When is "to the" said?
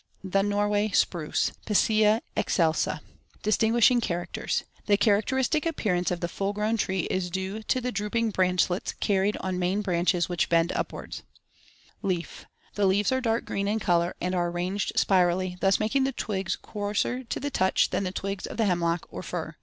7.61-7.91, 17.25-17.51